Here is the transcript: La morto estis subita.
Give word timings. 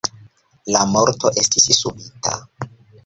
La 0.75 0.81
morto 0.95 1.31
estis 1.43 1.69
subita. 1.83 2.35